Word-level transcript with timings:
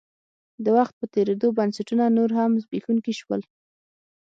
د 0.63 0.65
وخت 0.77 0.93
په 0.99 1.05
تېرېدو 1.15 1.47
بنسټونه 1.57 2.05
نور 2.17 2.29
هم 2.39 2.51
زبېښونکي 2.63 3.13
شول. 3.19 3.41